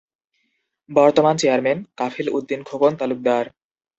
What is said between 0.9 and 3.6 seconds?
বর্তমান চেয়ারম্যান-কফিল উদ্দিন খোকন তালুকদার।